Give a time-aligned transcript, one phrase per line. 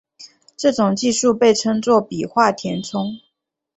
[0.57, 3.19] 这种技术被称作笔画填充。